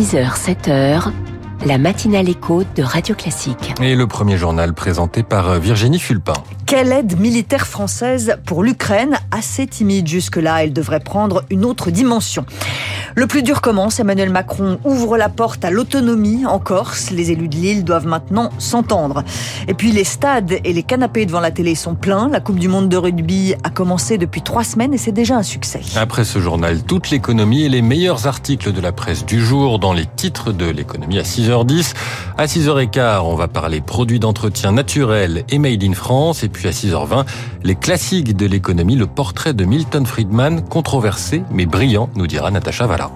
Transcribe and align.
6h, 0.00 0.34
7h, 0.34 1.12
la 1.66 1.76
matinale 1.76 2.30
écho 2.30 2.62
de 2.74 2.82
Radio 2.82 3.14
Classique. 3.14 3.74
Et 3.82 3.94
le 3.94 4.06
premier 4.06 4.38
journal 4.38 4.72
présenté 4.72 5.22
par 5.22 5.60
Virginie 5.60 5.98
Fulpin. 5.98 6.32
Quelle 6.64 6.90
aide 6.90 7.20
militaire 7.20 7.66
française 7.66 8.38
pour 8.46 8.62
l'Ukraine? 8.62 9.18
Assez 9.30 9.66
timide 9.66 10.08
jusque-là, 10.08 10.64
elle 10.64 10.72
devrait 10.72 11.00
prendre 11.00 11.44
une 11.50 11.66
autre 11.66 11.90
dimension. 11.90 12.46
Le 13.16 13.26
plus 13.26 13.42
dur 13.42 13.60
commence, 13.60 13.98
Emmanuel 13.98 14.30
Macron 14.30 14.78
ouvre 14.84 15.16
la 15.16 15.28
porte 15.28 15.64
à 15.64 15.70
l'autonomie 15.70 16.46
en 16.46 16.60
Corse. 16.60 17.10
Les 17.10 17.32
élus 17.32 17.48
de 17.48 17.56
l'île 17.56 17.84
doivent 17.84 18.06
maintenant 18.06 18.50
s'entendre. 18.58 19.24
Et 19.66 19.74
puis 19.74 19.90
les 19.90 20.04
stades 20.04 20.52
et 20.62 20.72
les 20.72 20.82
canapés 20.84 21.26
devant 21.26 21.40
la 21.40 21.50
télé 21.50 21.74
sont 21.74 21.96
pleins. 21.96 22.28
La 22.28 22.38
Coupe 22.40 22.60
du 22.60 22.68
Monde 22.68 22.88
de 22.88 22.96
rugby 22.96 23.54
a 23.64 23.70
commencé 23.70 24.16
depuis 24.16 24.42
trois 24.42 24.62
semaines 24.62 24.94
et 24.94 24.98
c'est 24.98 25.12
déjà 25.12 25.36
un 25.36 25.42
succès. 25.42 25.80
Après 25.96 26.24
ce 26.24 26.38
journal, 26.38 26.84
toute 26.84 27.10
l'économie 27.10 27.62
et 27.64 27.68
les 27.68 27.82
meilleurs 27.82 28.28
articles 28.28 28.72
de 28.72 28.80
la 28.80 28.92
presse 28.92 29.26
du 29.26 29.44
jour 29.44 29.80
dans 29.80 29.92
les 29.92 30.06
titres 30.06 30.52
de 30.52 30.66
l'économie 30.66 31.18
à 31.18 31.22
6h10. 31.22 31.94
À 32.38 32.46
6h15, 32.46 33.22
on 33.24 33.34
va 33.34 33.48
parler 33.48 33.80
produits 33.80 34.20
d'entretien 34.20 34.70
naturels 34.70 35.44
et 35.48 35.58
made 35.58 35.82
in 35.82 35.94
France. 35.94 36.44
Et 36.44 36.48
puis 36.48 36.68
à 36.68 36.70
6h20, 36.70 37.26
les 37.62 37.74
classiques 37.74 38.36
de 38.36 38.46
l'économie, 38.46 38.96
le 38.96 39.06
portrait 39.06 39.54
de 39.54 39.64
Milton 39.64 40.06
Friedman, 40.06 40.62
controversé 40.62 41.42
mais 41.50 41.66
brillant, 41.66 42.08
nous 42.14 42.26
dira 42.26 42.50
Natacha 42.50 42.86
Valla. 42.86 43.10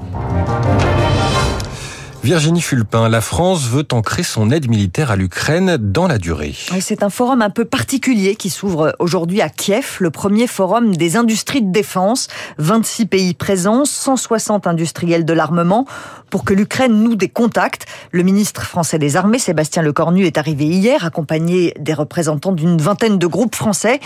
Virginie 2.24 2.62
Fulpin, 2.62 3.10
la 3.10 3.20
France 3.20 3.68
veut 3.68 3.86
ancrer 3.92 4.22
son 4.22 4.50
aide 4.50 4.70
militaire 4.70 5.10
à 5.10 5.16
l'Ukraine 5.16 5.76
dans 5.76 6.06
la 6.06 6.16
durée. 6.16 6.54
C'est 6.80 7.02
un 7.02 7.10
forum 7.10 7.42
un 7.42 7.50
peu 7.50 7.66
particulier 7.66 8.34
qui 8.34 8.48
s'ouvre 8.48 8.96
aujourd'hui 8.98 9.42
à 9.42 9.50
Kiev, 9.50 9.98
le 10.00 10.10
premier 10.10 10.46
forum 10.46 10.96
des 10.96 11.18
industries 11.18 11.60
de 11.60 11.70
défense. 11.70 12.28
26 12.56 13.04
pays 13.04 13.34
présents, 13.34 13.84
160 13.84 14.66
industriels 14.66 15.26
de 15.26 15.34
l'armement 15.34 15.84
pour 16.30 16.46
que 16.46 16.54
l'Ukraine 16.54 16.94
noue 17.02 17.14
des 17.14 17.28
contacts. 17.28 17.84
Le 18.10 18.22
ministre 18.22 18.62
français 18.62 18.98
des 18.98 19.16
Armées, 19.16 19.38
Sébastien 19.38 19.82
Lecornu, 19.82 20.24
est 20.24 20.38
arrivé 20.38 20.64
hier 20.64 21.04
accompagné 21.04 21.74
des 21.78 21.92
représentants 21.92 22.52
d'une 22.52 22.80
vingtaine 22.80 23.18
de 23.18 23.26
groupes 23.26 23.54
français. 23.54 24.00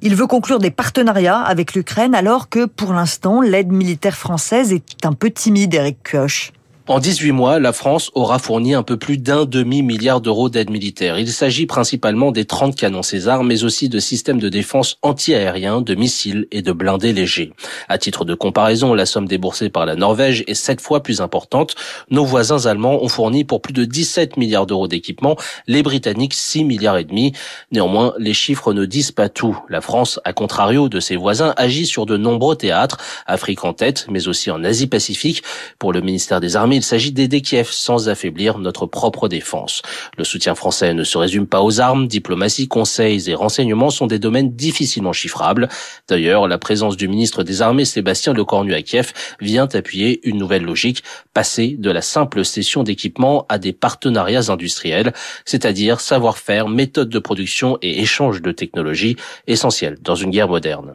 Il 0.00 0.14
veut 0.14 0.26
conclure 0.26 0.58
des 0.58 0.70
partenariats 0.70 1.40
avec 1.40 1.74
l'Ukraine 1.74 2.14
alors 2.14 2.48
que 2.48 2.64
pour 2.64 2.94
l'instant 2.94 3.42
l'aide 3.42 3.70
militaire 3.70 4.16
française 4.16 4.72
est 4.72 5.04
un 5.04 5.12
peu 5.12 5.30
timide, 5.30 5.74
Eric 5.74 5.98
Kioch. 6.02 6.54
En 6.88 7.00
18 7.00 7.32
mois, 7.32 7.58
la 7.58 7.74
France 7.74 8.10
aura 8.14 8.38
fourni 8.38 8.72
un 8.72 8.82
peu 8.82 8.96
plus 8.96 9.18
d'un 9.18 9.44
demi-milliard 9.44 10.22
d'euros 10.22 10.48
d'aide 10.48 10.70
militaire. 10.70 11.18
Il 11.18 11.28
s'agit 11.28 11.66
principalement 11.66 12.32
des 12.32 12.46
30 12.46 12.74
canons 12.74 13.02
César, 13.02 13.44
mais 13.44 13.62
aussi 13.62 13.90
de 13.90 13.98
systèmes 13.98 14.38
de 14.38 14.48
défense 14.48 14.96
anti-aériens, 15.02 15.82
de 15.82 15.94
missiles 15.94 16.46
et 16.50 16.62
de 16.62 16.72
blindés 16.72 17.12
légers. 17.12 17.52
À 17.90 17.98
titre 17.98 18.24
de 18.24 18.32
comparaison, 18.32 18.94
la 18.94 19.04
somme 19.04 19.28
déboursée 19.28 19.68
par 19.68 19.84
la 19.84 19.96
Norvège 19.96 20.44
est 20.46 20.54
sept 20.54 20.80
fois 20.80 21.02
plus 21.02 21.20
importante. 21.20 21.74
Nos 22.10 22.24
voisins 22.24 22.64
allemands 22.64 23.04
ont 23.04 23.08
fourni 23.08 23.44
pour 23.44 23.60
plus 23.60 23.74
de 23.74 23.84
17 23.84 24.38
milliards 24.38 24.64
d'euros 24.64 24.88
d'équipement, 24.88 25.36
les 25.66 25.82
Britanniques 25.82 26.32
6 26.32 26.64
milliards 26.64 26.96
et 26.96 27.04
demi. 27.04 27.34
Néanmoins, 27.70 28.14
les 28.18 28.32
chiffres 28.32 28.72
ne 28.72 28.86
disent 28.86 29.12
pas 29.12 29.28
tout. 29.28 29.58
La 29.68 29.82
France, 29.82 30.20
à 30.24 30.32
contrario 30.32 30.88
de 30.88 31.00
ses 31.00 31.16
voisins, 31.16 31.52
agit 31.58 31.84
sur 31.84 32.06
de 32.06 32.16
nombreux 32.16 32.56
théâtres, 32.56 32.96
Afrique 33.26 33.66
en 33.66 33.74
tête, 33.74 34.06
mais 34.08 34.26
aussi 34.26 34.50
en 34.50 34.64
Asie-Pacifique. 34.64 35.42
Pour 35.78 35.92
le 35.92 36.00
ministère 36.00 36.40
des 36.40 36.56
Armées, 36.56 36.77
il 36.78 36.84
s'agit 36.84 37.10
d'aider 37.10 37.40
Kiev 37.40 37.70
sans 37.72 38.08
affaiblir 38.08 38.58
notre 38.58 38.86
propre 38.86 39.26
défense. 39.26 39.82
Le 40.16 40.22
soutien 40.22 40.54
français 40.54 40.94
ne 40.94 41.02
se 41.02 41.18
résume 41.18 41.48
pas 41.48 41.60
aux 41.60 41.80
armes, 41.80 42.06
diplomatie, 42.06 42.68
conseils 42.68 43.28
et 43.28 43.34
renseignements 43.34 43.90
sont 43.90 44.06
des 44.06 44.20
domaines 44.20 44.52
difficilement 44.54 45.12
chiffrables. 45.12 45.68
D'ailleurs, 46.06 46.46
la 46.46 46.56
présence 46.56 46.96
du 46.96 47.08
ministre 47.08 47.42
des 47.42 47.62
Armées 47.62 47.84
Sébastien 47.84 48.32
Lecornu 48.32 48.74
à 48.74 48.82
Kiev 48.82 49.12
vient 49.40 49.66
appuyer 49.72 50.20
une 50.22 50.38
nouvelle 50.38 50.62
logique, 50.62 51.02
passer 51.34 51.74
de 51.76 51.90
la 51.90 52.00
simple 52.00 52.44
cession 52.44 52.84
d'équipements 52.84 53.44
à 53.48 53.58
des 53.58 53.72
partenariats 53.72 54.48
industriels, 54.48 55.12
c'est-à-dire 55.44 55.98
savoir-faire, 56.00 56.68
méthode 56.68 57.08
de 57.08 57.18
production 57.18 57.76
et 57.82 58.00
échange 58.00 58.40
de 58.40 58.52
technologies 58.52 59.16
essentiels 59.48 59.98
dans 60.00 60.14
une 60.14 60.30
guerre 60.30 60.48
moderne. 60.48 60.94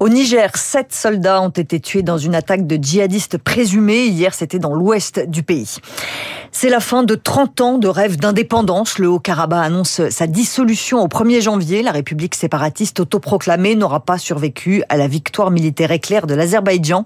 Au 0.00 0.08
Niger, 0.08 0.50
sept 0.56 0.92
soldats 0.92 1.40
ont 1.42 1.48
été 1.48 1.80
tués 1.80 2.02
dans 2.02 2.18
une 2.18 2.34
attaque 2.34 2.66
de 2.66 2.76
djihadistes 2.76 3.38
présumés. 3.38 4.06
Hier, 4.06 4.34
c'était 4.34 4.58
dans 4.58 4.74
l'ouest 4.74 5.28
du 5.28 5.42
pays. 5.42 5.78
C'est 6.54 6.68
la 6.68 6.80
fin 6.80 7.02
de 7.02 7.14
30 7.14 7.60
ans 7.62 7.78
de 7.78 7.88
rêve 7.88 8.16
d'indépendance. 8.16 8.98
Le 8.98 9.08
Haut-Karabakh 9.08 9.64
annonce 9.64 10.08
sa 10.10 10.26
dissolution 10.26 11.00
au 11.00 11.08
1er 11.08 11.40
janvier. 11.40 11.82
La 11.82 11.92
République 11.92 12.34
séparatiste 12.34 13.00
autoproclamée 13.00 13.74
n'aura 13.74 14.00
pas 14.00 14.18
survécu 14.18 14.82
à 14.88 14.96
la 14.96 15.08
victoire 15.08 15.50
militaire 15.50 15.90
éclair 15.92 16.26
de 16.26 16.34
l'Azerbaïdjan. 16.34 17.04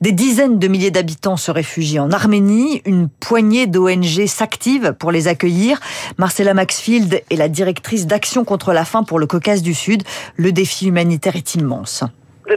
Des 0.00 0.12
dizaines 0.12 0.58
de 0.58 0.68
milliers 0.68 0.90
d'habitants 0.90 1.36
se 1.36 1.50
réfugient 1.50 2.00
en 2.00 2.10
Arménie. 2.10 2.82
Une 2.84 3.08
poignée 3.08 3.66
d'ONG 3.66 4.26
s'active 4.26 4.94
pour 4.98 5.12
les 5.12 5.28
accueillir. 5.28 5.80
Marcella 6.18 6.54
Maxfield 6.54 7.22
est 7.30 7.36
la 7.36 7.48
directrice 7.48 8.06
d'Action 8.06 8.44
contre 8.44 8.72
la 8.72 8.84
faim 8.84 9.04
pour 9.04 9.18
le 9.18 9.26
Caucase 9.26 9.62
du 9.62 9.74
Sud. 9.74 10.02
Le 10.36 10.52
défi 10.52 10.88
humanitaire 10.88 11.36
est 11.36 11.54
immense. 11.54 12.02
Uh, 12.50 12.56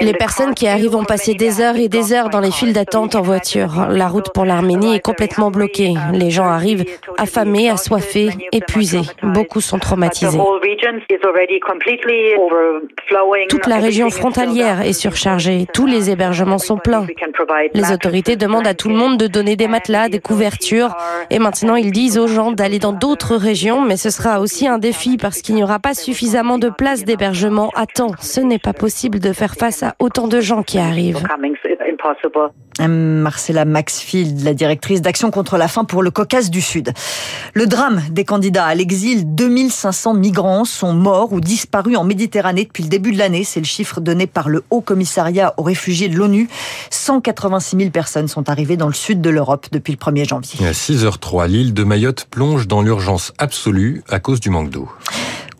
les 0.00 0.12
personnes 0.14 0.54
qui 0.54 0.68
arrivent 0.68 0.94
ont 0.94 1.04
passé 1.04 1.34
des 1.34 1.60
heures 1.60 1.76
et 1.76 1.88
des 1.88 2.12
heures 2.12 2.28
dans 2.30 2.38
les 2.38 2.52
files 2.52 2.72
d'attente 2.72 3.16
en 3.16 3.22
voiture. 3.22 3.88
La 3.90 4.06
route 4.06 4.32
pour 4.32 4.44
l'Arménie 4.44 4.94
est 4.94 5.00
complètement 5.00 5.50
bloquée. 5.50 5.94
Les 6.12 6.30
gens 6.30 6.46
arrivent 6.46 6.84
affamés, 7.16 7.68
assoiffés, 7.68 8.28
épuisés. 8.52 9.02
Beaucoup 9.24 9.60
sont 9.60 9.80
traumatisés. 9.80 10.38
Toute 13.48 13.66
la 13.66 13.78
région 13.78 14.10
frontalière 14.10 14.82
est 14.82 14.92
surchargée. 14.92 15.66
Tous 15.74 15.86
les 15.86 16.10
hébergements 16.10 16.58
sont 16.58 16.76
pleins. 16.76 17.06
Les 17.74 17.92
autorités 17.92 18.36
demandent 18.36 18.68
à 18.68 18.74
tout 18.74 18.88
le 18.88 18.94
monde 18.94 19.18
de 19.18 19.26
donner 19.26 19.56
des 19.56 19.66
matelas, 19.66 20.08
des 20.08 20.20
couvertures. 20.20 20.94
Et 21.30 21.40
maintenant, 21.40 21.74
ils 21.74 21.90
disent 21.90 22.18
aux 22.18 22.28
gens 22.28 22.52
d'aller 22.52 22.78
dans 22.78 22.92
d'autres 22.92 23.34
régions. 23.34 23.82
Mais 23.82 23.96
ce 23.96 24.10
sera 24.10 24.38
aussi 24.38 24.68
un 24.68 24.78
défi 24.78 25.16
parce 25.16 25.42
qu'il 25.42 25.56
n'y 25.56 25.64
aura 25.64 25.80
pas 25.80 25.94
suffisamment 25.94 26.58
de 26.58 26.68
places 26.68 27.04
d'hébergement 27.04 27.47
Attends, 27.74 28.12
Ce 28.20 28.40
n'est 28.40 28.58
pas 28.58 28.72
possible 28.72 29.20
de 29.20 29.32
faire 29.32 29.54
face 29.54 29.82
à 29.82 29.94
autant 29.98 30.28
de 30.28 30.40
gens 30.40 30.62
qui 30.62 30.78
arrivent. 30.78 31.22
Marcella 32.86 33.64
Maxfield, 33.64 34.44
la 34.44 34.54
directrice 34.54 35.02
d'Action 35.02 35.30
contre 35.30 35.56
la 35.56 35.66
faim 35.66 35.84
pour 35.84 36.02
le 36.02 36.10
Caucase 36.10 36.50
du 36.50 36.60
Sud. 36.60 36.92
Le 37.54 37.66
drame 37.66 38.02
des 38.10 38.24
candidats 38.24 38.66
à 38.66 38.74
l'exil, 38.74 39.34
2500 39.34 40.14
migrants 40.14 40.64
sont 40.64 40.92
morts 40.92 41.32
ou 41.32 41.40
disparus 41.40 41.96
en 41.96 42.04
Méditerranée 42.04 42.64
depuis 42.64 42.84
le 42.84 42.88
début 42.88 43.12
de 43.12 43.18
l'année. 43.18 43.42
C'est 43.42 43.60
le 43.60 43.66
chiffre 43.66 44.00
donné 44.00 44.26
par 44.26 44.48
le 44.48 44.62
Haut 44.70 44.80
Commissariat 44.80 45.54
aux 45.56 45.62
réfugiés 45.62 46.08
de 46.08 46.16
l'ONU. 46.16 46.48
186 46.90 47.76
000 47.76 47.90
personnes 47.90 48.28
sont 48.28 48.48
arrivées 48.48 48.76
dans 48.76 48.88
le 48.88 48.94
sud 48.94 49.20
de 49.20 49.30
l'Europe 49.30 49.66
depuis 49.72 49.92
le 49.92 49.98
1er 49.98 50.28
janvier. 50.28 50.66
À 50.66 50.72
6h03, 50.72 51.48
l'île 51.48 51.74
de 51.74 51.82
Mayotte 51.82 52.26
plonge 52.30 52.68
dans 52.68 52.82
l'urgence 52.82 53.32
absolue 53.38 54.02
à 54.08 54.20
cause 54.20 54.40
du 54.40 54.50
manque 54.50 54.70
d'eau. 54.70 54.88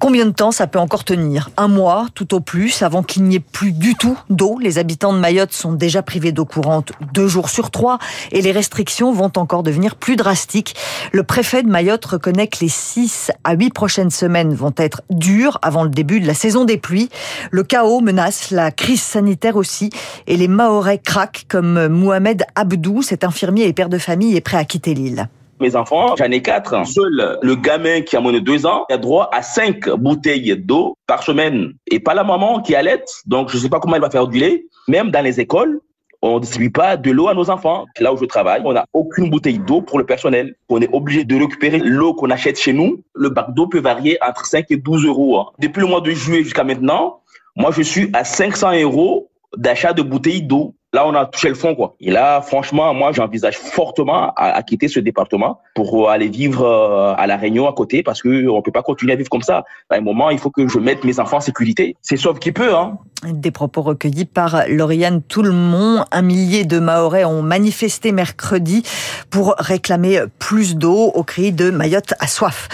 Combien 0.00 0.26
de 0.26 0.30
temps 0.30 0.52
ça 0.52 0.68
peut 0.68 0.78
encore 0.78 1.02
tenir? 1.02 1.50
Un 1.56 1.66
mois, 1.66 2.06
tout 2.14 2.32
au 2.32 2.38
plus, 2.38 2.82
avant 2.82 3.02
qu'il 3.02 3.24
n'y 3.24 3.34
ait 3.34 3.40
plus 3.40 3.72
du 3.72 3.96
tout 3.96 4.16
d'eau? 4.30 4.58
Les 4.60 4.78
habitants 4.78 5.12
de 5.12 5.18
Mayotte 5.18 5.52
sont 5.52 5.72
déjà 5.72 6.02
privés 6.02 6.30
d'eau 6.30 6.44
courante 6.44 6.92
deux 7.12 7.26
jours 7.26 7.50
sur 7.50 7.72
trois 7.72 7.98
et 8.30 8.40
les 8.40 8.52
restrictions 8.52 9.12
vont 9.12 9.32
encore 9.36 9.64
devenir 9.64 9.96
plus 9.96 10.14
drastiques. 10.14 10.76
Le 11.12 11.24
préfet 11.24 11.64
de 11.64 11.68
Mayotte 11.68 12.04
reconnaît 12.04 12.46
que 12.46 12.58
les 12.60 12.68
six 12.68 13.32
à 13.42 13.54
huit 13.54 13.74
prochaines 13.74 14.10
semaines 14.10 14.54
vont 14.54 14.74
être 14.76 15.02
dures 15.10 15.58
avant 15.62 15.82
le 15.82 15.90
début 15.90 16.20
de 16.20 16.28
la 16.28 16.34
saison 16.34 16.64
des 16.64 16.78
pluies. 16.78 17.10
Le 17.50 17.64
chaos 17.64 18.00
menace 18.00 18.52
la 18.52 18.70
crise 18.70 19.02
sanitaire 19.02 19.56
aussi 19.56 19.90
et 20.28 20.36
les 20.36 20.48
Mahorais 20.48 20.98
craquent 20.98 21.44
comme 21.48 21.88
Mohamed 21.88 22.44
Abdou, 22.54 23.02
cet 23.02 23.24
infirmier 23.24 23.66
et 23.66 23.72
père 23.72 23.88
de 23.88 23.98
famille, 23.98 24.36
est 24.36 24.40
prêt 24.40 24.58
à 24.58 24.64
quitter 24.64 24.94
l'île. 24.94 25.28
Mes 25.60 25.76
enfants, 25.76 26.14
j'en 26.16 26.30
ai 26.30 26.42
quatre. 26.42 26.86
Seul 26.86 27.38
le 27.42 27.54
gamin 27.56 28.02
qui 28.02 28.16
a 28.16 28.20
moins 28.20 28.32
de 28.32 28.38
deux 28.38 28.66
ans 28.66 28.84
a 28.90 28.96
droit 28.96 29.28
à 29.32 29.42
cinq 29.42 29.88
bouteilles 29.88 30.56
d'eau 30.56 30.96
par 31.06 31.22
semaine. 31.22 31.72
Et 31.90 32.00
pas 32.00 32.14
la 32.14 32.24
maman 32.24 32.60
qui 32.60 32.74
allait. 32.74 33.04
Donc, 33.26 33.50
je 33.50 33.56
ne 33.56 33.62
sais 33.62 33.68
pas 33.68 33.80
comment 33.80 33.96
elle 33.96 34.02
va 34.02 34.10
faire 34.10 34.28
du 34.28 34.38
lait. 34.38 34.64
Même 34.86 35.10
dans 35.10 35.22
les 35.22 35.40
écoles, 35.40 35.80
on 36.22 36.36
ne 36.36 36.40
distribue 36.40 36.70
pas 36.70 36.96
de 36.96 37.10
l'eau 37.10 37.28
à 37.28 37.34
nos 37.34 37.50
enfants. 37.50 37.86
Là 38.00 38.12
où 38.12 38.16
je 38.16 38.24
travaille, 38.24 38.62
on 38.64 38.72
n'a 38.72 38.84
aucune 38.92 39.30
bouteille 39.30 39.58
d'eau 39.58 39.82
pour 39.82 39.98
le 39.98 40.06
personnel. 40.06 40.54
On 40.68 40.80
est 40.80 40.92
obligé 40.92 41.24
de 41.24 41.36
récupérer 41.36 41.78
l'eau 41.78 42.14
qu'on 42.14 42.30
achète 42.30 42.58
chez 42.58 42.72
nous. 42.72 43.02
Le 43.14 43.28
bac 43.28 43.54
d'eau 43.54 43.66
peut 43.66 43.80
varier 43.80 44.18
entre 44.26 44.46
5 44.46 44.66
et 44.70 44.76
12 44.76 45.06
euros. 45.06 45.38
Hein. 45.38 45.46
Depuis 45.58 45.80
le 45.80 45.86
mois 45.86 46.00
de 46.00 46.10
juillet 46.10 46.42
jusqu'à 46.42 46.64
maintenant, 46.64 47.20
moi, 47.56 47.70
je 47.72 47.82
suis 47.82 48.10
à 48.12 48.24
500 48.24 48.80
euros 48.82 49.27
d'achat 49.56 49.92
de 49.92 50.02
bouteilles 50.02 50.42
d'eau. 50.42 50.74
Là, 50.94 51.06
on 51.06 51.14
a 51.14 51.26
touché 51.26 51.50
le 51.50 51.54
fond, 51.54 51.74
quoi. 51.74 51.96
Et 52.00 52.10
là, 52.10 52.40
franchement, 52.40 52.94
moi, 52.94 53.12
j'envisage 53.12 53.58
fortement 53.58 54.32
à, 54.36 54.62
quitter 54.62 54.88
ce 54.88 55.00
département 55.00 55.60
pour 55.74 56.08
aller 56.08 56.28
vivre 56.28 56.64
euh, 56.64 57.14
à 57.14 57.26
La 57.26 57.36
Réunion 57.36 57.68
à 57.68 57.74
côté 57.74 58.02
parce 58.02 58.22
que 58.22 58.48
on 58.48 58.62
peut 58.62 58.72
pas 58.72 58.82
continuer 58.82 59.12
à 59.12 59.16
vivre 59.16 59.28
comme 59.28 59.42
ça. 59.42 59.64
À 59.90 59.96
un 59.96 60.00
moment, 60.00 60.30
il 60.30 60.38
faut 60.38 60.48
que 60.48 60.66
je 60.66 60.78
mette 60.78 61.04
mes 61.04 61.20
enfants 61.20 61.36
en 61.36 61.40
sécurité. 61.42 61.94
C'est 62.00 62.16
sauf 62.16 62.38
qui 62.38 62.52
peut, 62.52 62.74
hein. 62.74 62.96
Des 63.22 63.50
propos 63.50 63.82
recueillis 63.82 64.24
par 64.24 64.62
Lauriane 64.66 65.20
Tout-le-Monde. 65.22 66.06
Un 66.10 66.22
millier 66.22 66.64
de 66.64 66.78
Mahorais 66.78 67.24
ont 67.26 67.42
manifesté 67.42 68.10
mercredi 68.10 68.82
pour 69.28 69.56
réclamer 69.58 70.22
plus 70.38 70.74
d'eau 70.74 71.10
au 71.14 71.22
cri 71.22 71.52
de 71.52 71.70
Mayotte 71.70 72.14
à 72.18 72.26
soif. 72.26 72.68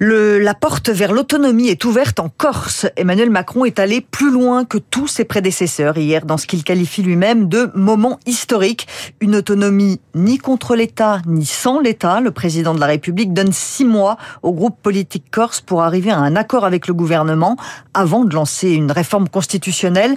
La 0.00 0.54
porte 0.54 0.88
vers 0.88 1.12
l'autonomie 1.12 1.68
est 1.68 1.84
ouverte 1.84 2.20
en 2.20 2.30
Corse. 2.30 2.86
Emmanuel 2.96 3.28
Macron 3.28 3.66
est 3.66 3.78
allé 3.78 4.00
plus 4.00 4.30
loin 4.30 4.64
que 4.64 4.78
tous 4.78 5.06
ses 5.06 5.24
prédécesseurs 5.24 5.98
hier 5.98 6.24
dans 6.24 6.38
ce 6.38 6.46
qu'il 6.46 6.64
qualifie 6.64 7.02
lui-même 7.02 7.48
de 7.48 7.70
moment 7.74 8.18
historique. 8.24 8.88
Une 9.20 9.36
autonomie 9.36 10.00
ni 10.14 10.38
contre 10.38 10.74
l'État 10.74 11.20
ni 11.26 11.44
sans 11.44 11.80
l'État. 11.80 12.20
Le 12.20 12.30
président 12.30 12.74
de 12.74 12.80
la 12.80 12.86
République 12.86 13.34
donne 13.34 13.52
six 13.52 13.84
mois 13.84 14.16
au 14.42 14.52
groupe 14.52 14.80
politique 14.80 15.30
corse 15.30 15.60
pour 15.60 15.82
arriver 15.82 16.10
à 16.10 16.18
un 16.18 16.34
accord 16.34 16.64
avec 16.64 16.86
le 16.86 16.94
gouvernement 16.94 17.56
avant 17.92 18.24
de 18.24 18.34
lancer 18.34 18.70
une 18.70 18.92
réforme 18.92 19.28
constitutionnelle. 19.28 20.16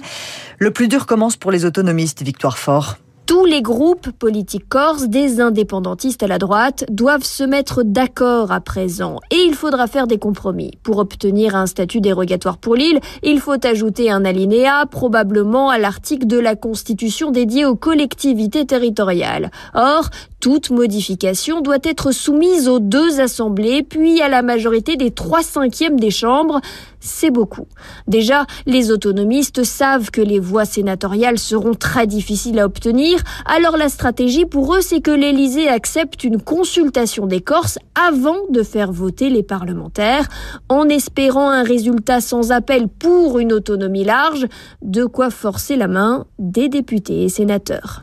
Le 0.58 0.70
plus 0.70 0.88
dur 0.88 1.04
commence 1.04 1.36
pour 1.36 1.50
les 1.50 1.66
autonomistes, 1.66 2.22
Victoire 2.22 2.56
Fort. 2.56 2.96
Tous 3.26 3.46
les 3.46 3.62
groupes 3.62 4.10
politiques 4.10 4.68
corses, 4.68 5.08
des 5.08 5.40
indépendantistes 5.40 6.22
à 6.22 6.26
la 6.26 6.36
droite, 6.36 6.84
doivent 6.90 7.24
se 7.24 7.42
mettre 7.42 7.82
d'accord 7.82 8.52
à 8.52 8.60
présent. 8.60 9.18
Et 9.30 9.44
il 9.46 9.54
faudra 9.54 9.86
faire 9.86 10.06
des 10.06 10.18
compromis. 10.18 10.72
Pour 10.82 10.98
obtenir 10.98 11.56
un 11.56 11.64
statut 11.64 12.02
dérogatoire 12.02 12.58
pour 12.58 12.74
l'île, 12.74 13.00
il 13.22 13.40
faut 13.40 13.66
ajouter 13.66 14.10
un 14.10 14.26
alinéa, 14.26 14.84
probablement 14.90 15.70
à 15.70 15.78
l'article 15.78 16.26
de 16.26 16.38
la 16.38 16.54
Constitution 16.54 17.30
dédié 17.30 17.64
aux 17.64 17.76
collectivités 17.76 18.66
territoriales. 18.66 19.50
Or, 19.72 20.10
toute 20.38 20.68
modification 20.68 21.62
doit 21.62 21.78
être 21.82 22.12
soumise 22.12 22.68
aux 22.68 22.78
deux 22.78 23.20
assemblées, 23.20 23.82
puis 23.82 24.20
à 24.20 24.28
la 24.28 24.42
majorité 24.42 24.96
des 24.96 25.10
trois 25.10 25.42
cinquièmes 25.42 25.98
des 25.98 26.10
chambres. 26.10 26.60
C'est 27.06 27.30
beaucoup. 27.30 27.66
Déjà, 28.08 28.46
les 28.64 28.90
autonomistes 28.90 29.62
savent 29.62 30.10
que 30.10 30.22
les 30.22 30.38
voix 30.38 30.64
sénatoriales 30.64 31.38
seront 31.38 31.74
très 31.74 32.06
difficiles 32.06 32.58
à 32.58 32.64
obtenir, 32.64 33.22
alors 33.44 33.76
la 33.76 33.90
stratégie 33.90 34.46
pour 34.46 34.74
eux, 34.74 34.80
c'est 34.80 35.02
que 35.02 35.10
l'Élysée 35.10 35.68
accepte 35.68 36.24
une 36.24 36.40
consultation 36.40 37.26
des 37.26 37.42
Corses 37.42 37.78
avant 37.94 38.38
de 38.48 38.62
faire 38.62 38.90
voter 38.90 39.28
les 39.28 39.42
parlementaires, 39.42 40.26
en 40.70 40.88
espérant 40.88 41.50
un 41.50 41.62
résultat 41.62 42.22
sans 42.22 42.52
appel 42.52 42.88
pour 42.88 43.38
une 43.38 43.52
autonomie 43.52 44.04
large, 44.04 44.46
de 44.80 45.04
quoi 45.04 45.28
forcer 45.28 45.76
la 45.76 45.88
main 45.88 46.24
des 46.38 46.70
députés 46.70 47.24
et 47.24 47.28
sénateurs. 47.28 48.02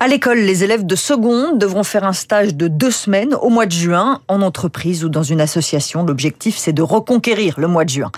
À 0.00 0.06
l'école, 0.06 0.38
les 0.38 0.62
élèves 0.62 0.86
de 0.86 0.94
seconde 0.94 1.58
devront 1.58 1.82
faire 1.82 2.04
un 2.04 2.12
stage 2.12 2.54
de 2.54 2.68
deux 2.68 2.92
semaines 2.92 3.34
au 3.34 3.48
mois 3.48 3.66
de 3.66 3.72
juin 3.72 4.20
en 4.28 4.42
entreprise 4.42 5.04
ou 5.04 5.08
dans 5.08 5.24
une 5.24 5.40
association. 5.40 6.04
L'objectif, 6.04 6.56
c'est 6.56 6.72
de 6.72 6.82
reconquérir 6.82 7.54
le 7.58 7.66
mois 7.66 7.84
de 7.84 7.90
juin. 7.90 8.12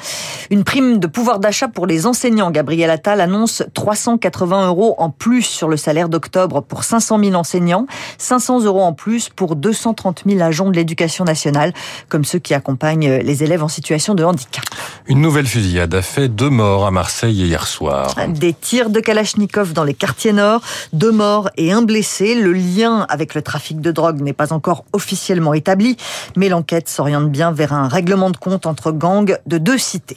Une 0.51 0.63
prime 0.63 0.99
de 0.99 1.07
pouvoir 1.07 1.39
d'achat 1.39 1.69
pour 1.69 1.87
les 1.87 2.05
enseignants. 2.05 2.51
Gabriel 2.51 2.91
Attal 2.91 3.23
annonce 3.23 3.63
380 3.73 4.67
euros 4.67 4.95
en 4.99 5.09
plus 5.09 5.43
sur 5.43 5.69
le 5.69 5.79
salaire 5.79 6.11
d'octobre 6.11 6.61
pour 6.61 6.85
500 6.85 7.19
000 7.19 7.35
enseignants, 7.35 7.87
500 8.19 8.65
euros 8.65 8.83
en 8.83 8.93
plus 8.93 9.31
pour 9.31 9.57
230 9.57 10.25
000 10.27 10.43
agents 10.43 10.69
de 10.69 10.77
l'éducation 10.77 11.25
nationale, 11.25 11.73
comme 12.11 12.27
ceux 12.27 12.41
qui 12.41 12.53
accompagnent 12.53 13.21
les 13.23 13.43
élèves 13.43 13.63
en 13.63 13.69
situation 13.69 14.15
de 14.15 14.23
handicap. 14.23 14.65
Une 15.07 15.23
nouvelle 15.23 15.47
fusillade 15.47 15.95
a 15.95 16.03
fait 16.03 16.29
deux 16.29 16.51
morts 16.51 16.87
à 16.87 16.91
Marseille 16.91 17.43
hier 17.43 17.67
soir. 17.67 18.15
Des 18.29 18.53
tirs 18.53 18.91
de 18.91 19.01
Kalachnikov 19.01 19.73
dans 19.73 19.85
les 19.85 19.95
quartiers 19.95 20.35
nord, 20.35 20.61
deux 20.93 21.13
morts 21.13 21.49
et 21.57 21.70
un 21.73 21.83
blessé. 21.83 22.35
Le 22.35 22.53
lien 22.53 23.07
avec 23.09 23.35
le 23.35 23.43
trafic 23.43 23.81
de 23.81 23.91
drogue 23.91 24.21
n'est 24.21 24.33
pas 24.33 24.53
encore 24.53 24.85
officiellement 24.93 25.55
établi, 25.55 25.97
mais 26.37 26.49
l'enquête 26.49 26.89
s'oriente 26.89 27.31
bien 27.31 27.53
vers 27.53 27.73
un 27.73 27.89
règlement 27.89 28.31
de 28.31 28.37
compte 28.37 28.67
entre 28.67 28.93
gangs 28.93 29.37
de 29.47 29.59
deux 29.59 29.79
cités. 29.79 30.17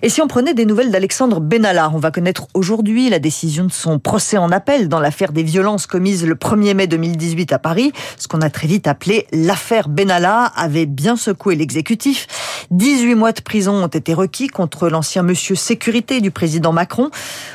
Et 0.00 0.10
si 0.10 0.22
on 0.22 0.28
prenait 0.28 0.54
des 0.54 0.64
nouvelles 0.64 0.92
d'Alexandre 0.92 1.40
Benalla, 1.40 1.90
on 1.92 1.98
va 1.98 2.12
connaître 2.12 2.46
aujourd'hui 2.54 3.10
la 3.10 3.18
décision 3.18 3.64
de 3.64 3.72
son 3.72 3.98
procès 3.98 4.38
en 4.38 4.52
appel 4.52 4.88
dans 4.88 5.00
l'affaire 5.00 5.32
des 5.32 5.42
violences 5.42 5.88
commises 5.88 6.24
le 6.24 6.36
1er 6.36 6.74
mai 6.74 6.86
2018 6.86 7.52
à 7.52 7.58
Paris. 7.58 7.92
Ce 8.16 8.28
qu'on 8.28 8.40
a 8.40 8.48
très 8.48 8.68
vite 8.68 8.86
appelé 8.86 9.26
l'affaire 9.32 9.88
Benalla 9.88 10.44
avait 10.54 10.86
bien 10.86 11.16
secoué 11.16 11.56
l'exécutif. 11.56 12.28
18 12.70 13.16
mois 13.16 13.32
de 13.32 13.40
prison 13.40 13.82
ont 13.82 13.88
été 13.88 14.14
requis 14.14 14.46
contre 14.46 14.88
l'ancien 14.88 15.24
monsieur 15.24 15.56
sécurité 15.56 16.20
du 16.20 16.30
président 16.30 16.72
Macron. 16.72 17.10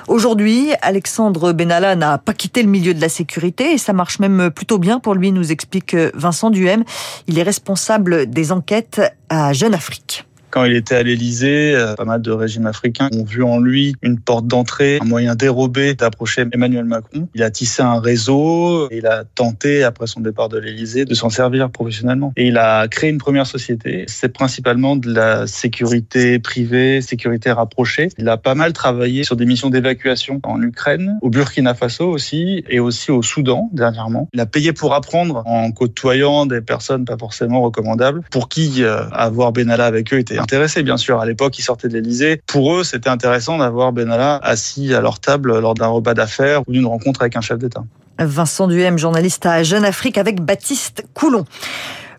Aujourd'hui, 0.10 0.72
Alexandre 0.82 1.54
Benalla 1.54 1.96
n'a 1.96 2.18
pas 2.18 2.34
quitté 2.34 2.62
le 2.62 2.70
milieu 2.70 2.94
de 2.94 3.00
la 3.00 3.10
sécurité 3.10 3.72
et 3.72 3.78
ça 3.78 3.94
marche 3.94 4.20
même 4.20 4.52
plutôt 4.52 4.80
bien 4.80 5.00
pour 5.00 5.14
lui, 5.16 5.32
nous 5.32 5.54
explique 5.54 5.96
Vincent 6.14 6.50
Duhem. 6.50 6.84
Il 7.28 7.40
est 7.40 7.44
responsable 7.44 8.30
des 8.30 8.52
enquêtes 8.52 9.02
à 9.30 9.54
Jeune 9.54 9.74
Afrique. 9.74 10.26
Quand 10.54 10.66
il 10.66 10.76
était 10.76 10.94
à 10.94 11.02
l'Élysée, 11.02 11.74
euh, 11.74 11.96
pas 11.96 12.06
mal 12.06 12.22
de 12.22 12.30
régimes 12.30 12.68
africains 12.68 13.10
ont 13.12 13.24
vu 13.24 13.42
en 13.42 13.60
lui 13.60 13.96
une 14.04 14.20
porte 14.20 14.46
d'entrée, 14.46 15.00
un 15.02 15.06
moyen 15.06 15.34
dérobé 15.34 15.96
d'approcher 15.96 16.46
Emmanuel 16.54 16.86
Macron. 16.86 17.28
Il 17.34 17.42
a 17.42 17.50
tissé 17.50 17.82
un 17.82 18.00
réseau, 18.00 18.88
et 18.92 18.98
il 18.98 19.08
a 19.08 19.24
tenté, 19.24 19.84
après 19.84 20.06
son 20.06 20.20
départ 20.20 20.50
de 20.50 20.60
l'Élysée, 20.60 21.06
de 21.06 21.16
s'en 21.16 21.32
servir 21.32 21.72
professionnellement. 21.72 22.34
Et 22.38 22.50
il 22.50 22.60
a 22.60 22.88
créé 22.88 23.10
une 23.10 23.18
première 23.18 23.48
société. 23.48 24.06
C'est 24.06 24.30
principalement 24.30 24.96
de 24.96 25.12
la 25.12 25.48
sécurité 25.48 26.38
privée, 26.38 27.02
sécurité 27.02 27.52
rapprochée. 27.52 28.10
Il 28.20 28.30
a 28.30 28.38
pas 28.38 28.54
mal 28.54 28.74
travaillé 28.74 29.24
sur 29.24 29.36
des 29.36 29.48
missions 29.48 29.72
d'évacuation 29.72 30.40
en 30.44 30.62
Ukraine, 30.62 31.18
au 31.24 31.32
Burkina 31.32 31.74
Faso 31.74 32.08
aussi, 32.08 32.64
et 32.70 32.80
aussi 32.80 33.10
au 33.10 33.24
Soudan 33.24 33.72
dernièrement. 33.74 34.30
Il 34.34 34.40
a 34.40 34.46
payé 34.46 34.72
pour 34.72 34.94
apprendre 34.94 35.42
en 35.48 35.72
côtoyant 35.72 36.46
des 36.46 36.62
personnes 36.62 37.06
pas 37.06 37.18
forcément 37.18 37.64
recommandables, 37.64 38.22
pour 38.30 38.50
qui 38.50 38.84
euh, 38.84 39.10
avoir 39.10 39.52
Benalla 39.52 39.88
avec 39.88 40.14
eux 40.14 40.20
était 40.20 40.43
intéressés, 40.44 40.84
bien 40.84 40.98
sûr. 40.98 41.20
À 41.20 41.26
l'époque, 41.26 41.58
ils 41.58 41.64
sortaient 41.64 41.88
de 41.88 41.94
l'Elysée. 41.94 42.42
Pour 42.46 42.76
eux, 42.76 42.84
c'était 42.84 43.10
intéressant 43.10 43.58
d'avoir 43.58 43.92
Benalla 43.92 44.36
assis 44.44 44.94
à 44.94 45.02
leur 45.02 45.20
table 45.20 45.60
lors 45.60 45.74
d'un 45.74 45.88
repas 45.88 46.14
d'affaires 46.14 46.62
ou 46.68 46.72
d'une 46.72 46.86
rencontre 46.86 47.22
avec 47.22 47.36
un 47.36 47.42
chef 47.42 47.58
d'État. 47.58 47.84
Vincent 48.20 48.68
Duhem, 48.68 48.98
journaliste 48.98 49.46
à 49.46 49.64
Jeune 49.64 49.86
Afrique 49.86 50.18
avec 50.18 50.42
Baptiste 50.42 51.06
Coulon. 51.14 51.46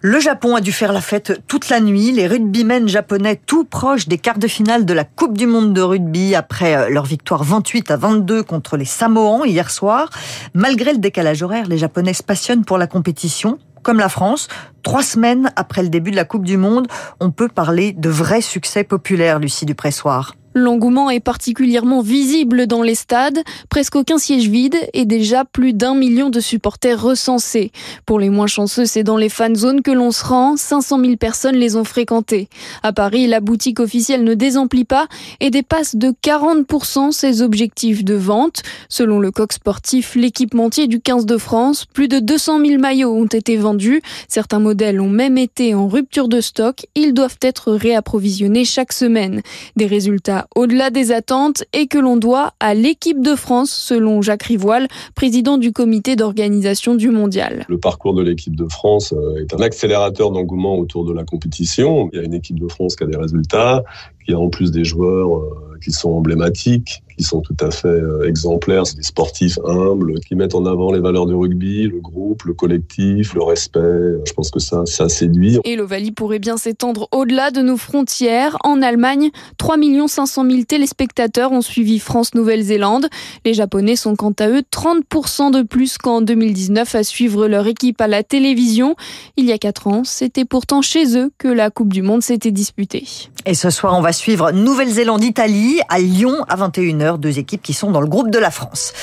Le 0.00 0.20
Japon 0.20 0.54
a 0.54 0.60
dû 0.60 0.70
faire 0.70 0.92
la 0.92 1.00
fête 1.00 1.40
toute 1.48 1.70
la 1.70 1.80
nuit. 1.80 2.12
Les 2.12 2.26
rugbymen 2.26 2.88
japonais 2.88 3.40
tout 3.46 3.64
proches 3.64 4.06
des 4.06 4.18
quarts 4.18 4.38
de 4.38 4.48
finale 4.48 4.84
de 4.84 4.92
la 4.92 5.04
Coupe 5.04 5.38
du 5.38 5.46
monde 5.46 5.72
de 5.72 5.80
rugby 5.80 6.34
après 6.34 6.76
euh, 6.76 6.88
leur 6.90 7.06
victoire 7.06 7.42
28 7.42 7.90
à 7.90 7.96
22 7.96 8.42
contre 8.42 8.76
les 8.76 8.84
Samoans 8.84 9.44
hier 9.44 9.70
soir. 9.70 10.10
Malgré 10.52 10.92
le 10.92 10.98
décalage 10.98 11.42
horaire, 11.42 11.66
les 11.68 11.78
Japonais 11.78 12.12
se 12.12 12.22
passionnent 12.22 12.66
pour 12.66 12.76
la 12.76 12.86
compétition 12.86 13.58
comme 13.84 13.98
la 13.98 14.08
France, 14.08 14.48
trois 14.82 15.04
semaines 15.04 15.52
après 15.54 15.84
le 15.84 15.88
début 15.88 16.10
de 16.10 16.16
la 16.16 16.24
Coupe 16.24 16.44
du 16.44 16.56
Monde, 16.56 16.88
on 17.20 17.30
peut 17.30 17.48
parler 17.48 17.92
de 17.92 18.08
vrai 18.08 18.40
succès 18.40 18.82
populaire, 18.82 19.38
Lucie 19.38 19.66
Dupressoir. 19.66 20.34
L'engouement 20.54 21.10
est 21.10 21.20
particulièrement 21.20 22.00
visible 22.00 22.68
dans 22.68 22.82
les 22.82 22.94
stades, 22.94 23.40
presque 23.68 23.96
aucun 23.96 24.18
siège 24.18 24.48
vide 24.48 24.76
et 24.92 25.04
déjà 25.04 25.44
plus 25.44 25.72
d'un 25.72 25.96
million 25.96 26.30
de 26.30 26.38
supporters 26.38 27.02
recensés. 27.02 27.72
Pour 28.06 28.20
les 28.20 28.30
moins 28.30 28.46
chanceux, 28.46 28.84
c'est 28.84 29.02
dans 29.02 29.16
les 29.16 29.28
fan 29.28 29.56
zones 29.56 29.82
que 29.82 29.90
l'on 29.90 30.12
se 30.12 30.24
rend, 30.24 30.56
500 30.56 31.00
000 31.00 31.16
personnes 31.16 31.56
les 31.56 31.74
ont 31.74 31.82
fréquentées. 31.82 32.48
À 32.84 32.92
Paris, 32.92 33.26
la 33.26 33.40
boutique 33.40 33.80
officielle 33.80 34.22
ne 34.22 34.34
désemplit 34.34 34.84
pas 34.84 35.08
et 35.40 35.50
dépasse 35.50 35.96
de 35.96 36.12
40% 36.22 37.10
ses 37.10 37.42
objectifs 37.42 38.04
de 38.04 38.14
vente. 38.14 38.62
Selon 38.88 39.18
le 39.18 39.32
coq 39.32 39.52
sportif, 39.52 40.14
l'équipementier 40.14 40.86
du 40.86 41.00
15 41.00 41.26
de 41.26 41.36
France, 41.36 41.84
plus 41.84 42.06
de 42.06 42.20
200 42.20 42.64
000 42.64 42.80
maillots 42.80 43.12
ont 43.12 43.26
été 43.26 43.56
vendus. 43.56 44.02
Certains 44.28 44.60
modèles 44.60 45.00
ont 45.00 45.10
même 45.10 45.36
été 45.36 45.74
en 45.74 45.88
rupture 45.88 46.28
de 46.28 46.40
stock. 46.40 46.86
Ils 46.94 47.12
doivent 47.12 47.38
être 47.42 47.72
réapprovisionnés 47.72 48.64
chaque 48.64 48.92
semaine. 48.92 49.42
Des 49.74 49.86
résultats 49.86 50.43
au-delà 50.54 50.90
des 50.90 51.12
attentes 51.12 51.64
et 51.72 51.86
que 51.86 51.98
l'on 51.98 52.16
doit 52.16 52.52
à 52.60 52.74
l'équipe 52.74 53.20
de 53.22 53.34
France, 53.34 53.70
selon 53.70 54.22
Jacques 54.22 54.44
Rivoile, 54.44 54.88
président 55.14 55.58
du 55.58 55.72
comité 55.72 56.16
d'organisation 56.16 56.94
du 56.94 57.10
mondial. 57.10 57.64
Le 57.68 57.78
parcours 57.78 58.14
de 58.14 58.22
l'équipe 58.22 58.56
de 58.56 58.66
France 58.68 59.12
euh, 59.12 59.42
est 59.42 59.54
un 59.54 59.60
accélérateur 59.60 60.30
d'engouement 60.30 60.76
autour 60.78 61.04
de 61.04 61.12
la 61.12 61.24
compétition. 61.24 62.08
Il 62.12 62.18
y 62.18 62.22
a 62.22 62.24
une 62.24 62.34
équipe 62.34 62.58
de 62.58 62.68
France 62.68 62.96
qui 62.96 63.04
a 63.04 63.06
des 63.06 63.16
résultats, 63.16 63.82
qui 64.24 64.32
a 64.32 64.38
en 64.38 64.48
plus 64.48 64.70
des 64.70 64.84
joueurs 64.84 65.38
euh, 65.38 65.78
qui 65.82 65.92
sont 65.92 66.10
emblématiques, 66.10 67.02
qui 67.16 67.24
sont 67.24 67.40
tout 67.40 67.56
à 67.60 67.70
fait 67.70 67.88
euh, 67.88 68.26
exemplaires. 68.26 68.86
C'est 68.86 68.96
des 68.96 69.02
sportifs 69.02 69.58
humbles 69.64 70.20
qui 70.20 70.34
mettent 70.34 70.54
en 70.54 70.66
avant 70.66 70.92
les 70.92 71.00
valeurs 71.00 71.26
du 71.26 71.34
rugby, 71.34 71.88
le 71.88 72.00
groupe, 72.00 72.44
le 72.44 72.54
collectif, 72.54 73.34
le 73.34 73.42
respect. 73.42 73.80
Je 74.24 74.32
pense 74.32 74.50
que 74.50 74.60
ça, 74.60 74.84
ça 74.86 75.08
séduit. 75.08 75.58
Et 75.64 75.76
l'Ovalie 75.76 76.12
pourrait 76.12 76.38
bien 76.38 76.56
s'étendre 76.56 77.08
au-delà 77.12 77.50
de 77.50 77.60
nos 77.60 77.76
frontières. 77.76 78.56
En 78.64 78.82
Allemagne, 78.82 79.30
3 79.58 79.76
500 80.08 80.50
000 80.50 80.62
téléspectateurs 80.64 81.52
ont 81.52 81.60
suivi 81.60 81.98
France-Nouvelle-Zélande. 81.98 83.08
Les 83.44 83.54
Japonais 83.54 83.96
sont 83.96 84.16
quant 84.16 84.34
à 84.38 84.48
eux 84.48 84.62
30% 84.70 85.50
de 85.52 85.62
plus 85.62 85.98
qu'en 85.98 86.20
2019 86.20 86.94
à 86.94 87.02
suivre 87.02 87.46
leur 87.46 87.66
équipe 87.66 88.00
à 88.00 88.08
la 88.08 88.22
télévision. 88.22 88.96
Il 89.36 89.46
y 89.46 89.52
a 89.52 89.58
4 89.58 89.86
ans, 89.86 90.02
c'était 90.04 90.44
pourtant 90.44 90.82
chez 90.82 91.16
eux 91.18 91.30
que 91.38 91.48
la 91.48 91.70
Coupe 91.70 91.92
du 91.92 92.02
Monde 92.02 92.22
s'était 92.22 92.50
disputée. 92.50 93.04
Et 93.46 93.54
ce 93.54 93.68
soir, 93.68 93.96
on 93.96 94.00
va 94.00 94.12
suivre 94.14 94.52
Nouvelle-Zélande-Italie 94.52 95.80
à 95.90 95.98
Lyon 95.98 96.46
à 96.48 96.56
21h 96.56 97.18
deux 97.18 97.38
équipes 97.38 97.62
qui 97.62 97.74
sont 97.74 97.90
dans 97.90 98.00
le 98.00 98.06
groupe 98.06 98.30
de 98.30 98.38
la 98.38 98.50
France. 98.50 98.94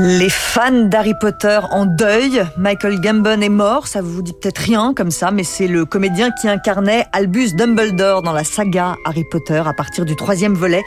Les 0.00 0.28
fans 0.28 0.86
d'Harry 0.86 1.14
Potter 1.20 1.60
en 1.70 1.86
deuil. 1.86 2.44
Michael 2.56 3.00
Gambon 3.00 3.40
est 3.40 3.48
mort, 3.48 3.86
ça 3.86 4.02
vous 4.02 4.22
dit 4.22 4.32
peut-être 4.32 4.58
rien 4.58 4.92
comme 4.92 5.12
ça, 5.12 5.30
mais 5.30 5.44
c'est 5.44 5.68
le 5.68 5.84
comédien 5.84 6.30
qui 6.32 6.48
incarnait 6.48 7.06
Albus 7.12 7.54
Dumbledore 7.54 8.22
dans 8.22 8.32
la 8.32 8.42
saga 8.42 8.96
Harry 9.04 9.22
Potter 9.30 9.62
à 9.64 9.72
partir 9.72 10.04
du 10.04 10.16
troisième 10.16 10.54
volet. 10.54 10.82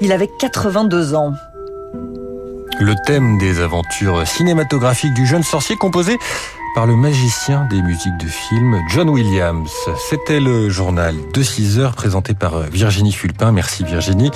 Il 0.00 0.12
avait 0.12 0.30
82 0.38 1.16
ans. 1.16 1.32
Le 2.78 2.94
thème 3.04 3.36
des 3.38 3.60
aventures 3.60 4.24
cinématographiques 4.28 5.14
du 5.14 5.26
jeune 5.26 5.42
sorcier 5.42 5.74
composé 5.74 6.16
par 6.76 6.86
le 6.86 6.94
magicien 6.94 7.64
des 7.70 7.80
musiques 7.80 8.18
de 8.18 8.26
film, 8.26 8.78
John 8.90 9.08
Williams. 9.08 9.72
C'était 10.10 10.40
le 10.40 10.68
journal 10.68 11.16
de 11.32 11.42
6 11.42 11.78
heures 11.78 11.94
présenté 11.94 12.34
par 12.34 12.60
Virginie 12.60 13.12
Fulpin. 13.12 13.50
Merci 13.50 13.82
Virginie. 13.82 14.30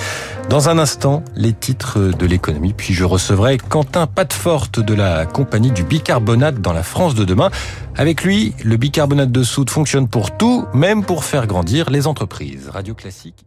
Dans 0.49 0.67
un 0.67 0.79
instant, 0.79 1.23
les 1.35 1.53
titres 1.53 1.99
de 1.99 2.25
l'économie, 2.25 2.73
puis 2.73 2.95
je 2.95 3.03
recevrai 3.03 3.59
Quentin 3.59 4.07
Patforte 4.07 4.79
de 4.79 4.95
la 4.95 5.27
compagnie 5.27 5.69
du 5.69 5.83
bicarbonate 5.83 6.59
dans 6.59 6.73
la 6.73 6.81
France 6.81 7.13
de 7.13 7.25
demain. 7.25 7.51
Avec 7.95 8.23
lui, 8.23 8.55
le 8.63 8.75
bicarbonate 8.75 9.31
de 9.31 9.43
soude 9.43 9.69
fonctionne 9.69 10.07
pour 10.07 10.35
tout, 10.35 10.65
même 10.73 11.05
pour 11.05 11.23
faire 11.23 11.45
grandir 11.45 11.91
les 11.91 12.07
entreprises. 12.07 12.69
Radio 12.73 12.95
Classique, 12.95 13.45